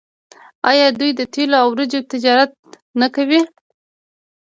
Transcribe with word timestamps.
آیا 0.69 0.87
دوی 0.99 1.11
د 1.15 1.21
تیلو 1.33 1.55
او 1.61 1.67
وریجو 1.71 1.99
تجارت 2.11 2.51
نه 2.99 3.07
کوي؟ 3.15 3.41